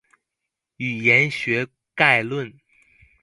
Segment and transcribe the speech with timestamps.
[0.03, 0.03] 語
[0.99, 2.55] 言學概論